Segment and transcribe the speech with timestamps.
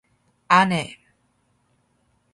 [0.59, 0.83] 아네.